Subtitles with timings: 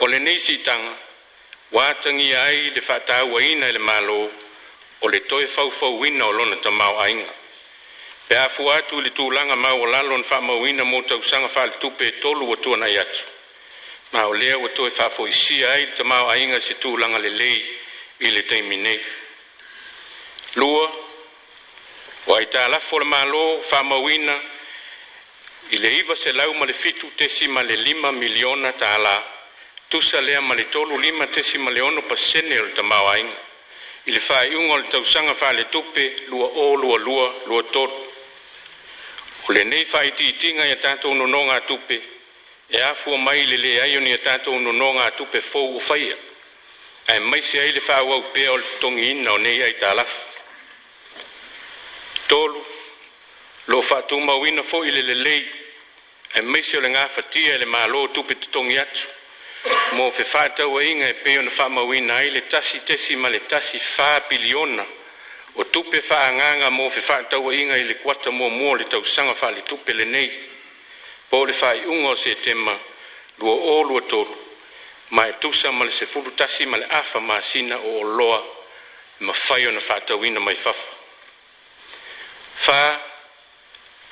[0.00, 0.94] o lenei siitaga
[1.72, 4.18] ua atagia ai le fa atāuaina e le mālō
[5.00, 7.32] o le toe faufauina o lona tamao'aiga
[8.28, 12.10] pe a fua atu i le tulaga maua lalo na fa'amauina mo tausaga fa'aletupe e
[12.20, 13.22] tolu ua tuana'i atu
[14.12, 17.62] ma o lea ua toe fa afoisia ai le tamao'aiga se tulaga lelei
[18.20, 19.00] i le taimi nei
[22.26, 24.40] ua italafo o le malō fa'amauina
[25.70, 29.18] i le iva se ma le fitu tesi ma le lima miliona tālā
[29.88, 33.36] tusa lea ma le tolu lima tesi ma le ono pasene o le tamaoaiga
[34.06, 38.12] i le faaiʻuga o le tausaga faaletupe lua o lua lua lua tolu
[39.48, 42.02] o lenei faaitiitiga ia tatou nonoga atupe
[42.68, 46.16] e afua mai i le lē ai ona ia tatou nonoga atupe fou o faia
[47.06, 50.20] ae maise ai le faauau pea o le totogiina o nei ai talafu
[52.28, 52.73] tolu
[53.66, 55.50] lo'o fa'atomauina fo'i i le lelei
[56.32, 59.08] e maisi o le gafatia e le mālo o tupe totogi atu
[59.92, 64.84] mo fefa atauaiga e pei ona fa'amauina ai le tasi tesi ma le tasi fapiliona
[65.54, 70.30] o tupe fa'aagaga mo fefa atauaiga i le kuata muamua o le tausaga fa'aletupe lenei
[71.28, 72.76] po o le fa'aiʻuga o setema
[73.38, 74.36] lua o luatlu
[75.08, 78.42] ma e tusa ma le sefulu tasi ma le afa masina o oloa
[79.20, 80.92] e mafai ona fa'atauina mai fafo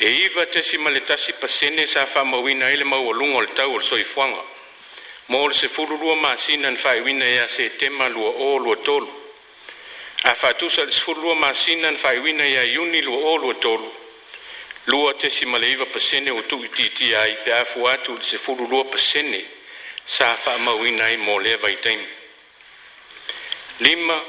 [0.00, 3.72] e iva tesi ma le tasi pasene sa faamauina ai le maualuga o le tau
[3.72, 4.44] o le soifuaga
[5.26, 9.10] mo o le sefululua masina na faaiuina iā setema lua o lua tolu
[10.22, 13.90] a faatusa le sefululua masina na faaiuina iā iuni lua o lua tolu
[14.86, 18.84] lua tesi ma le iva pasene ua tuuitiitia ai pe afu atu i le sefululua
[18.84, 19.44] pasene
[20.04, 22.06] sa faamauina ai mo lea vaitaimi
[23.80, 24.22] lima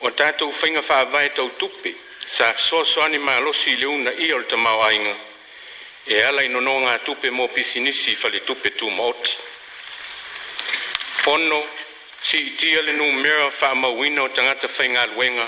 [0.00, 1.90] ua tatou faiga faavae tautupe
[2.32, 5.14] sa soasoani malosi i le una ia o le tamaoaiga
[6.06, 9.36] e ala i nonoga tupe mo pisinisi fa le tupe tumaoti
[11.24, 11.58] pono
[12.22, 15.46] siitia le numera faamauina o tagata faigaluega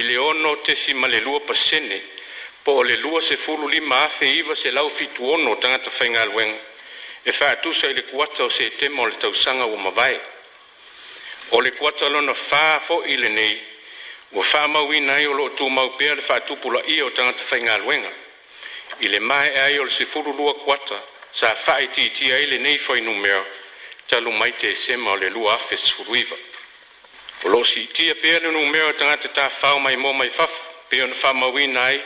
[0.02, 2.00] le ono tesi ma le lua pasene
[2.62, 6.58] po o le lua sefulu lima afe iva se lau fituono o tagata faigaluega
[7.22, 10.20] e faatusa i le kuata o setema o le tausaga ua mavae
[11.50, 13.56] o le kuata lona fā foʻi i lenei
[14.34, 18.10] ua fa'amauina ai o lo'o tumau pea le fa'atupula'ia o tagata faigaluega
[19.06, 21.00] i le mae'a ai o le sful2 kuata
[21.30, 23.44] sa fa'aitiitia ai lenei foi numera
[24.08, 26.26] talu mai tesema o le l9
[27.44, 31.00] o lo'o siitia e pea le numera o tagata tafao mai mo mai fafo pei
[31.02, 32.00] ona fa'amauina ai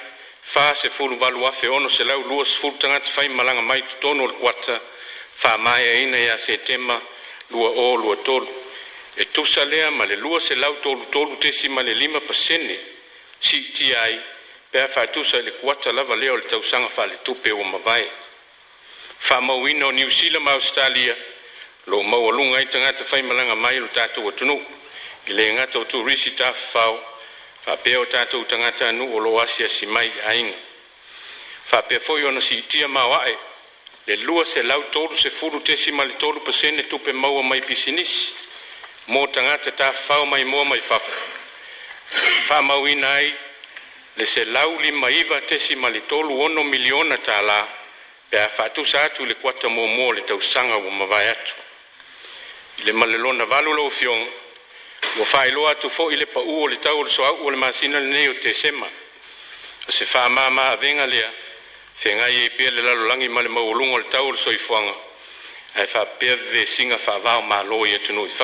[0.53, 4.81] 4862f tagata faimalaga mai totonu o le kuata
[5.35, 7.01] fa'amaeaina iā setema
[7.51, 8.49] l o23
[9.19, 12.79] e tusa lea ma le lua se lautolu3lu tesi ma le lima pasene
[13.41, 19.91] siitia ipea faatusa i le kuata lava lea o le tausaga fa'aletupe ua mavafa'amauina o
[19.93, 21.17] niusila ma ausitralia
[21.91, 24.63] lo'u maualuga ai tagata faimalaga mai lo tatou atunuu
[25.27, 26.95] i legatao tricitafafao
[27.65, 30.55] fa'apea o tatou tagata anuu o loo asiasi mai aiga
[31.73, 32.89] aaea fna siitiaaoal3ftsia
[36.07, 38.35] l3asenetupe maua mai pisinisi
[39.09, 41.17] mo tagata tāwhau mai mō mai whawha.
[42.49, 43.33] fa'amauina ai,
[44.17, 47.61] le se lau lima iwa tesi ma le tolu ono miliona tālā,
[48.31, 51.55] pe a whātusa atu le kuata mō mō le tausaga ua mawai atu.
[52.85, 54.27] Le malelona valu lau fiong,
[55.19, 57.57] ua whaeloa atu fo le pa u o le tau o le soau o le
[57.57, 58.87] masina le nei o te sema.
[59.89, 61.31] Se whamama a venga lea,
[61.95, 64.95] fegai ai e pea le lalolagi ma le maualuga o le tau o le soifuaga
[65.77, 68.35] ae faapea vesinga faavao malo i e atunuu i